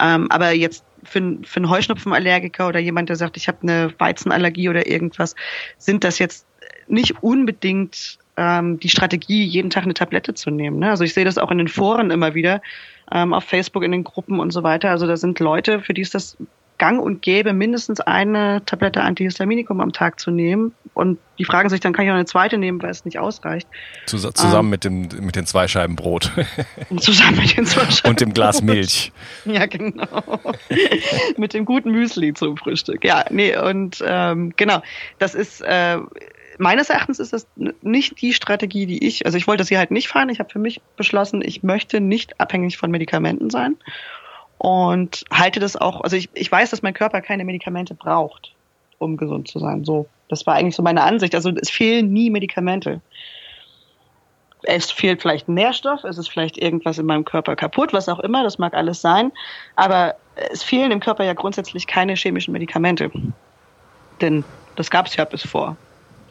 [0.00, 4.68] Ähm, aber jetzt für, für einen Heuschnupfenallergiker oder jemand, der sagt, ich habe eine Weizenallergie
[4.68, 5.34] oder irgendwas,
[5.78, 6.46] sind das jetzt
[6.86, 10.78] nicht unbedingt ähm, die Strategie, jeden Tag eine Tablette zu nehmen.
[10.78, 10.90] Ne?
[10.90, 12.62] Also ich sehe das auch in den Foren immer wieder,
[13.12, 14.90] ähm, auf Facebook, in den Gruppen und so weiter.
[14.90, 16.36] Also da sind Leute, für die ist das
[16.78, 20.74] gang und gäbe, mindestens eine Tablette Antihistaminikum am Tag zu nehmen.
[20.94, 23.68] Und die fragen sich, dann kann ich auch eine zweite nehmen, weil es nicht ausreicht.
[24.06, 26.32] Zus zusammen ähm, mit, dem, mit den zwei Scheiben Brot.
[26.98, 29.12] zusammen mit den zwei Scheiben Und dem Glas Milch.
[29.44, 30.40] Ja, genau.
[31.36, 33.04] mit dem guten Müsli zum Frühstück.
[33.04, 34.82] Ja, nee, und ähm, genau,
[35.18, 35.60] das ist...
[35.60, 35.98] Äh,
[36.58, 37.46] meines Erachtens ist das
[37.82, 40.28] nicht die Strategie, die ich, also ich wollte sie halt nicht fahren.
[40.28, 43.76] Ich habe für mich beschlossen, ich möchte nicht abhängig von Medikamenten sein
[44.58, 48.52] und halte das auch, also ich, ich weiß, dass mein Körper keine Medikamente braucht,
[48.98, 49.84] um gesund zu sein.
[49.84, 51.34] So, das war eigentlich so meine Ansicht.
[51.34, 53.00] Also es fehlen nie Medikamente.
[54.64, 58.18] Es fehlt vielleicht ein Nährstoff, es ist vielleicht irgendwas in meinem Körper kaputt, was auch
[58.18, 59.30] immer, das mag alles sein.
[59.76, 60.16] Aber
[60.50, 63.10] es fehlen im Körper ja grundsätzlich keine chemischen Medikamente.
[64.20, 64.44] Denn
[64.74, 65.76] das gab es ja bis vor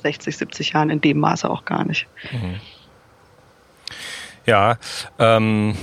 [0.04, 2.08] 60, 70 Jahren in dem Maße auch gar nicht.
[2.32, 2.60] Mhm.
[4.46, 4.78] Ja,
[5.20, 5.76] ähm,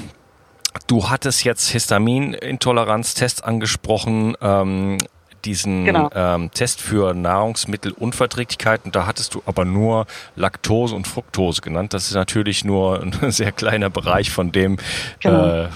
[0.87, 4.37] du hattest jetzt Histaminintoleranztests angesprochen.
[4.41, 4.99] Ähm,
[5.45, 6.11] diesen genau.
[6.15, 8.93] ähm, Test für Nahrungsmittelunverträglichkeiten.
[8.93, 11.95] Da hattest du aber nur Laktose und Fructose genannt.
[11.95, 14.79] Das ist natürlich nur ein sehr kleiner Bereich von dem,
[15.21, 15.65] genau.
[15.65, 15.69] äh,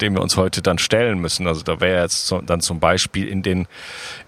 [0.00, 1.46] dem wir uns heute dann stellen müssen.
[1.46, 3.66] Also da wäre jetzt so, dann zum Beispiel in den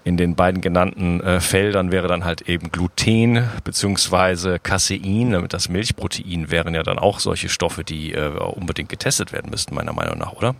[0.03, 6.49] in den beiden genannten äh, Feldern wäre dann halt eben Gluten beziehungsweise Casein, das Milchprotein
[6.49, 10.31] wären ja dann auch solche Stoffe, die äh, unbedingt getestet werden müssten, meiner Meinung nach,
[10.33, 10.55] oder?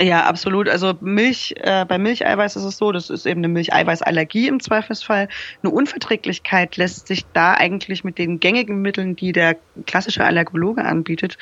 [0.00, 0.68] Ja, absolut.
[0.68, 5.28] Also Milch, äh, bei Milcheiweiß ist es so, das ist eben eine Milcheiweißallergie im Zweifelsfall.
[5.62, 9.56] Eine Unverträglichkeit lässt sich da eigentlich mit den gängigen Mitteln, die der
[9.86, 11.36] klassische Allergologe anbietet,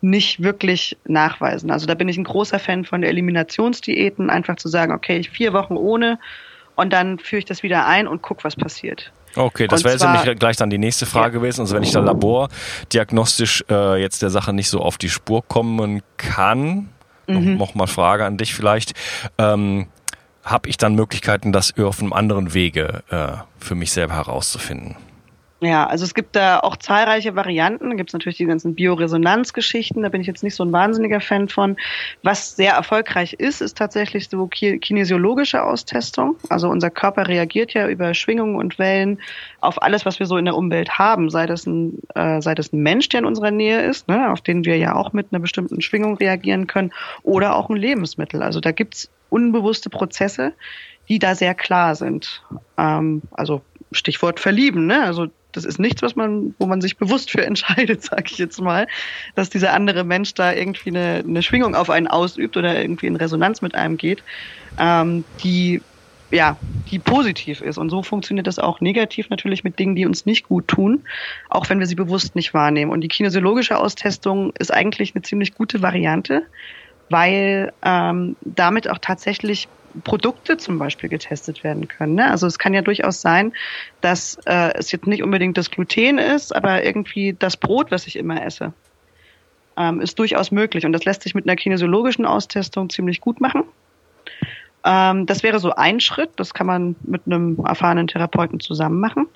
[0.00, 1.70] nicht wirklich nachweisen.
[1.70, 5.52] Also da bin ich ein großer Fan von Eliminationsdiäten, einfach zu sagen, okay, ich vier
[5.52, 6.18] Wochen ohne
[6.76, 9.12] und dann führe ich das wieder ein und guck, was passiert.
[9.36, 11.40] Okay, das wäre nämlich gleich dann die nächste Frage ja.
[11.40, 11.62] gewesen.
[11.62, 16.02] Also wenn ich da labordiagnostisch äh, jetzt der Sache nicht so auf die Spur kommen
[16.16, 16.88] kann,
[17.28, 17.56] mhm.
[17.56, 18.94] noch, mal Frage an dich vielleicht.
[19.38, 19.86] Ähm,
[20.44, 24.96] habe ich dann Möglichkeiten, das auf einem anderen Wege äh, für mich selber herauszufinden?
[25.60, 27.90] Ja, also es gibt da auch zahlreiche Varianten.
[27.90, 31.20] Da gibt es natürlich die ganzen Bioresonanzgeschichten, da bin ich jetzt nicht so ein wahnsinniger
[31.20, 31.76] Fan von.
[32.22, 36.36] Was sehr erfolgreich ist, ist tatsächlich so kinesiologische Austestung.
[36.48, 39.18] Also unser Körper reagiert ja über Schwingungen und Wellen
[39.60, 42.72] auf alles, was wir so in der Umwelt haben, sei das ein, äh, sei das
[42.72, 45.40] ein Mensch, der in unserer Nähe ist, ne, auf den wir ja auch mit einer
[45.40, 46.92] bestimmten Schwingung reagieren können,
[47.24, 48.44] oder auch ein Lebensmittel.
[48.44, 50.52] Also da gibt's unbewusste Prozesse,
[51.08, 52.44] die da sehr klar sind.
[52.76, 55.02] Ähm, also Stichwort verlieben, ne?
[55.02, 58.60] Also das ist nichts, was man, wo man sich bewusst für entscheidet, sag ich jetzt
[58.60, 58.86] mal,
[59.34, 63.16] dass dieser andere Mensch da irgendwie eine, eine Schwingung auf einen ausübt oder irgendwie in
[63.16, 64.22] Resonanz mit einem geht,
[64.78, 65.80] ähm, die
[66.30, 66.58] ja,
[66.90, 67.78] die positiv ist.
[67.78, 71.04] Und so funktioniert das auch negativ natürlich mit Dingen, die uns nicht gut tun,
[71.48, 72.92] auch wenn wir sie bewusst nicht wahrnehmen.
[72.92, 76.42] Und die kinesiologische Austestung ist eigentlich eine ziemlich gute Variante,
[77.08, 82.14] weil ähm, damit auch tatsächlich Produkte zum Beispiel getestet werden können.
[82.14, 82.30] Ne?
[82.30, 83.52] Also es kann ja durchaus sein,
[84.00, 88.16] dass äh, es jetzt nicht unbedingt das Gluten ist, aber irgendwie das Brot, was ich
[88.16, 88.72] immer esse,
[89.76, 90.84] ähm, ist durchaus möglich.
[90.86, 93.64] Und das lässt sich mit einer kinesiologischen Austestung ziemlich gut machen.
[94.84, 96.30] Ähm, das wäre so ein Schritt.
[96.36, 99.26] Das kann man mit einem erfahrenen Therapeuten zusammen machen.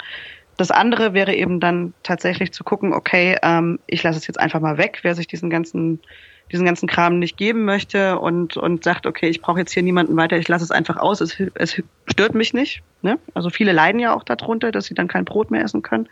[0.56, 4.60] Das andere wäre eben dann tatsächlich zu gucken, okay, ähm, ich lasse es jetzt einfach
[4.60, 6.00] mal weg, wer sich diesen ganzen
[6.50, 10.16] diesen ganzen Kram nicht geben möchte und, und sagt, okay, ich brauche jetzt hier niemanden
[10.16, 12.82] weiter, ich lasse es einfach aus, es, es stört mich nicht.
[13.00, 13.18] Ne?
[13.34, 16.08] Also viele leiden ja auch darunter, dass sie dann kein Brot mehr essen können.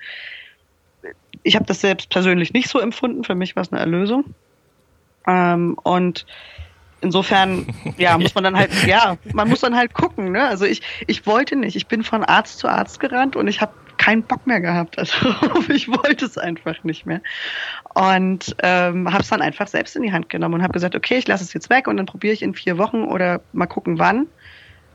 [1.43, 4.25] Ich habe das selbst persönlich nicht so empfunden, für mich war es eine Erlösung.
[5.27, 6.27] Ähm, und
[7.01, 7.67] insofern,
[7.97, 10.47] ja, muss man dann halt, ja, man muss dann halt gucken, ne?
[10.47, 11.77] Also ich, ich wollte nicht.
[11.77, 14.99] Ich bin von Arzt zu Arzt gerannt und ich habe keinen Bock mehr gehabt.
[14.99, 15.15] Also
[15.69, 17.21] ich wollte es einfach nicht mehr.
[17.95, 21.19] Und ähm, habe es dann einfach selbst in die Hand genommen und habe gesagt, okay,
[21.19, 23.99] ich lasse es jetzt weg und dann probiere ich in vier Wochen oder mal gucken
[23.99, 24.27] wann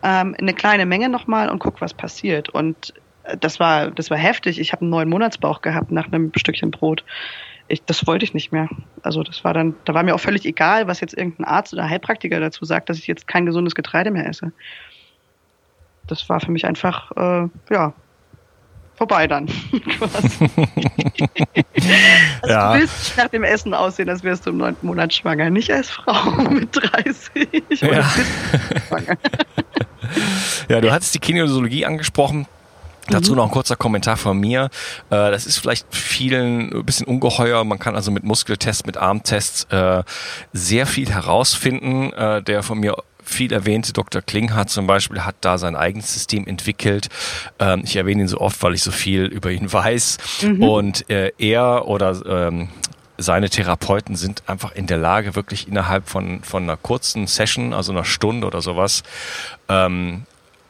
[0.02, 2.50] ähm, eine kleine Menge nochmal und guck, was passiert.
[2.50, 4.60] Und äh, das war, das war heftig.
[4.60, 7.04] Ich habe einen neuen Monatsbauch gehabt nach einem Stückchen Brot.
[7.68, 8.70] Ich, das wollte ich nicht mehr.
[9.04, 11.88] Also das war dann, da war mir auch völlig egal, was jetzt irgendein Arzt oder
[11.88, 14.52] Heilpraktiker dazu sagt, dass ich jetzt kein gesundes Getreide mehr esse.
[16.08, 17.94] Das war für mich einfach, äh, ja,
[18.96, 19.48] vorbei dann.
[22.42, 22.74] also ja.
[22.74, 25.90] Du willst nach dem Essen aussehen, als wärst du im neunten Monat schwanger, nicht als
[25.90, 28.10] Frau mit 30 ja.
[30.70, 32.48] ja, du hattest die Kinesiologie angesprochen.
[33.08, 33.38] Dazu mhm.
[33.38, 34.66] noch ein kurzer Kommentar von mir.
[35.12, 37.64] Äh, das ist vielleicht vielen ein bisschen ungeheuer.
[37.64, 40.04] Man kann also mit Muskeltests, mit Armtests äh,
[40.54, 42.14] sehr viel herausfinden.
[42.14, 44.22] Äh, der von mir viel erwähnte Dr.
[44.22, 47.10] Klinghardt zum Beispiel hat da sein eigenes System entwickelt.
[47.60, 50.18] Ähm, ich erwähne ihn so oft, weil ich so viel über ihn weiß.
[50.44, 50.64] Mhm.
[50.64, 52.70] Und äh, er oder ähm,
[53.18, 57.92] seine Therapeuten sind einfach in der Lage, wirklich innerhalb von, von einer kurzen Session, also
[57.92, 59.04] einer Stunde oder sowas,
[59.70, 60.24] ähm,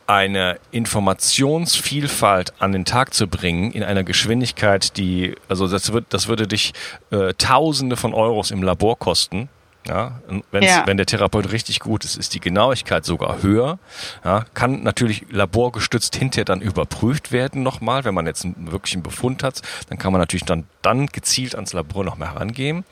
[0.07, 6.27] eine Informationsvielfalt an den Tag zu bringen in einer Geschwindigkeit, die, also das wird, das
[6.27, 6.73] würde dich
[7.09, 9.49] äh, Tausende von Euros im Labor kosten.
[9.87, 10.19] Ja,
[10.51, 10.83] ja.
[10.85, 13.77] Wenn der Therapeut richtig gut ist, ist die Genauigkeit sogar höher.
[14.23, 19.43] Ja, kann natürlich laborgestützt hinterher dann überprüft werden nochmal, wenn man jetzt einen wirklichen Befund
[19.43, 19.61] hat.
[19.89, 22.83] Dann kann man natürlich dann, dann gezielt ans Labor noch mehr herangehen.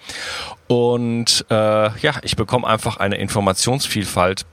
[0.67, 1.55] Und äh,
[1.99, 4.45] ja, ich bekomme einfach eine Informationsvielfalt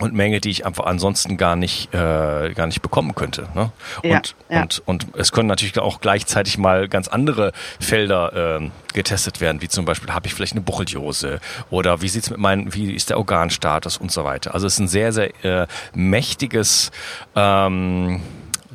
[0.00, 3.48] und Menge, die ich einfach ansonsten gar nicht, äh, gar nicht bekommen könnte.
[3.54, 3.70] Ne?
[4.02, 4.62] Ja, und, ja.
[4.62, 9.68] und, und es können natürlich auch gleichzeitig mal ganz andere Felder äh, getestet werden, wie
[9.68, 11.38] zum Beispiel, habe ich vielleicht eine Borreliose
[11.70, 14.54] oder wie sieht's mit meinem, wie ist der Organstatus und so weiter.
[14.54, 16.90] Also es ist ein sehr, sehr äh, mächtiges
[17.36, 18.20] ähm,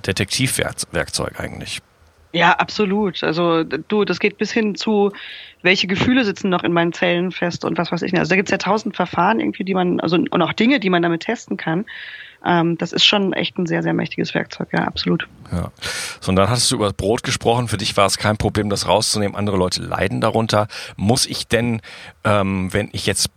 [0.05, 1.82] Detektivwerkzeug eigentlich.
[2.32, 3.23] Ja, absolut.
[3.23, 5.12] Also du, das geht bis hin zu,
[5.62, 8.19] welche Gefühle sitzen noch in meinen Zellen fest und was weiß ich nicht.
[8.19, 11.02] Also da gibt's ja tausend Verfahren irgendwie, die man, also und auch Dinge, die man
[11.02, 11.86] damit testen kann.
[12.45, 15.28] Ähm, das ist schon echt ein sehr, sehr mächtiges Werkzeug, ja, absolut.
[15.52, 15.72] Ja.
[16.22, 17.67] So, und dann hattest du über Brot gesprochen.
[17.67, 19.36] Für dich war es kein Problem, das rauszunehmen.
[19.36, 20.67] Andere Leute leiden darunter.
[20.95, 21.82] Muss ich denn,
[22.24, 23.30] ähm, wenn ich jetzt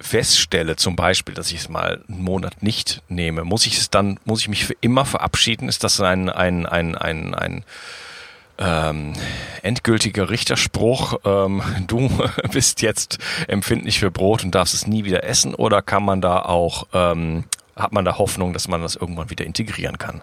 [0.00, 4.18] feststelle, zum Beispiel, dass ich es mal einen Monat nicht nehme, muss ich es dann,
[4.24, 5.68] muss ich mich für immer verabschieden?
[5.68, 7.64] Ist das ein, ein, ein, ein, ein
[8.60, 9.14] ähm,
[9.62, 12.10] endgültiger Richterspruch, ähm, du
[12.52, 13.18] bist jetzt
[13.48, 17.44] empfindlich für Brot und darfst es nie wieder essen oder kann man da auch, ähm,
[17.76, 20.22] hat man da Hoffnung, dass man das irgendwann wieder integrieren kann?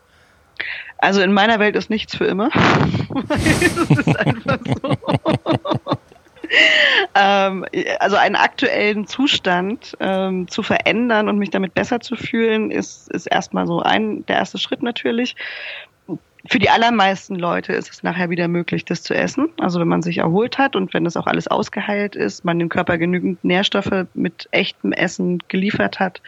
[1.00, 2.50] Also in meiner Welt ist nichts für immer.
[3.30, 4.98] das ist einfach so.
[7.16, 7.66] ähm,
[8.00, 13.28] also einen aktuellen Zustand ähm, zu verändern und mich damit besser zu fühlen, ist, ist
[13.28, 15.36] erstmal so ein, der erste Schritt natürlich
[16.46, 19.50] für die allermeisten Leute ist es nachher wieder möglich, das zu essen.
[19.60, 22.70] Also wenn man sich erholt hat und wenn das auch alles ausgeheilt ist, man dem
[22.70, 26.22] Körper genügend Nährstoffe mit echtem Essen geliefert hat,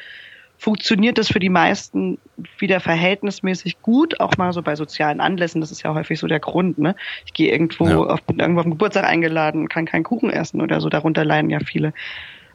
[0.58, 2.17] funktioniert das für die meisten
[2.58, 5.62] wieder verhältnismäßig gut, auch mal so bei sozialen Anlässen.
[5.62, 6.78] Das ist ja häufig so der Grund.
[6.80, 6.95] Ne?
[7.26, 7.98] Ich gehe irgendwo ja.
[7.98, 10.89] auf, irgendwo auf den Geburtstag eingeladen, kann keinen Kuchen essen oder so.
[10.89, 11.93] Darunter leiden ja viele.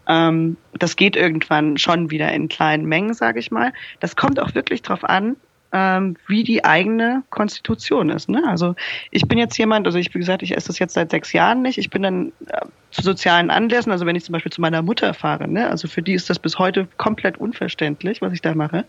[0.06, 3.72] Ähm, das geht irgendwann schon wieder in kleinen Mengen, sage ich mal.
[4.00, 5.36] Das kommt auch wirklich drauf an,
[5.74, 8.28] ähm, wie die eigene Konstitution ist.
[8.28, 8.42] Ne?
[8.46, 8.76] Also
[9.10, 11.62] ich bin jetzt jemand, also ich, wie gesagt, ich esse das jetzt seit sechs Jahren
[11.62, 11.78] nicht.
[11.78, 12.60] Ich bin dann äh,
[12.92, 15.68] zu sozialen Anlässen, also wenn ich zum Beispiel zu meiner Mutter fahre, ne?
[15.68, 18.84] also für die ist das bis heute komplett unverständlich, was ich da mache.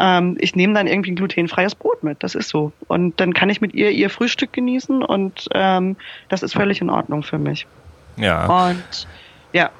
[0.00, 2.72] Ähm, ich nehme dann irgendwie ein glutenfreies Brot mit, das ist so.
[2.88, 5.96] Und dann kann ich mit ihr ihr Frühstück genießen und ähm,
[6.28, 7.68] das ist völlig in Ordnung für mich.
[8.16, 8.46] Ja.
[8.66, 9.06] Und
[9.52, 9.70] ja,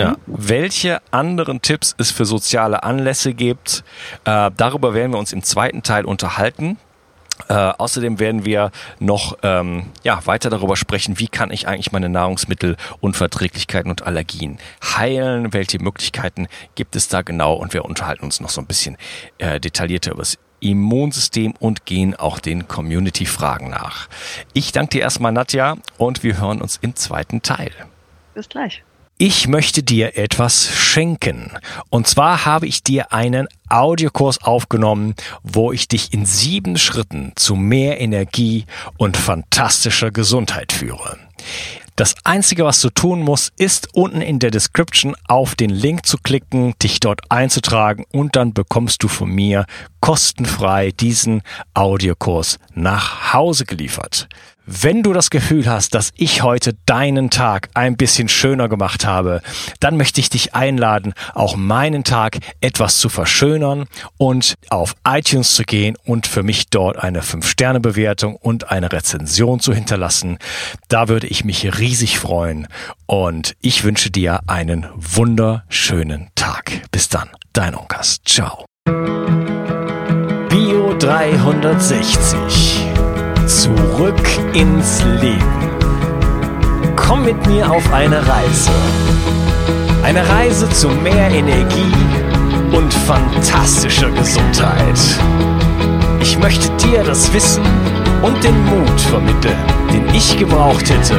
[0.00, 0.16] ja.
[0.26, 3.84] Welche anderen Tipps es für soziale Anlässe gibt,
[4.24, 6.78] äh, darüber werden wir uns im zweiten Teil unterhalten.
[7.48, 12.08] Äh, außerdem werden wir noch ähm, ja, weiter darüber sprechen, wie kann ich eigentlich meine
[12.08, 18.50] Nahrungsmittelunverträglichkeiten und Allergien heilen, welche Möglichkeiten gibt es da genau und wir unterhalten uns noch
[18.50, 18.98] so ein bisschen
[19.38, 24.08] äh, detaillierter über das Immunsystem und gehen auch den Community-Fragen nach.
[24.52, 27.72] Ich danke dir erstmal, Nadja, und wir hören uns im zweiten Teil.
[28.34, 28.82] Bis gleich.
[29.22, 31.52] Ich möchte dir etwas schenken.
[31.90, 37.54] Und zwar habe ich dir einen Audiokurs aufgenommen, wo ich dich in sieben Schritten zu
[37.54, 38.64] mehr Energie
[38.96, 41.18] und fantastischer Gesundheit führe.
[41.96, 46.16] Das Einzige, was du tun musst, ist unten in der Description auf den Link zu
[46.18, 49.66] klicken, dich dort einzutragen und dann bekommst du von mir
[50.00, 51.42] kostenfrei diesen
[51.74, 54.28] Audiokurs nach Hause geliefert.
[54.72, 59.42] Wenn du das Gefühl hast, dass ich heute deinen Tag ein bisschen schöner gemacht habe,
[59.80, 65.64] dann möchte ich dich einladen, auch meinen Tag etwas zu verschönern und auf iTunes zu
[65.64, 70.38] gehen und für mich dort eine 5-Sterne-Bewertung und eine Rezension zu hinterlassen.
[70.86, 72.68] Da würde ich mich riesig freuen
[73.06, 76.82] und ich wünsche dir einen wunderschönen Tag.
[76.92, 78.20] Bis dann, dein Onkas.
[78.24, 78.66] Ciao.
[80.48, 82.86] Bio 360
[83.46, 85.70] Zurück ins Leben.
[86.94, 88.70] Komm mit mir auf eine Reise.
[90.04, 91.92] Eine Reise zu mehr Energie
[92.72, 94.98] und fantastischer Gesundheit.
[96.20, 97.64] Ich möchte dir das Wissen
[98.22, 99.58] und den Mut vermitteln,
[99.92, 101.18] den ich gebraucht hätte,